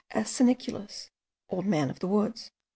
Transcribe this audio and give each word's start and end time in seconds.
seniculus, 0.25 1.11
old 1.49 1.67
man 1.67 1.91
of 1.91 1.99
the 1.99 2.07
woods). 2.07 2.49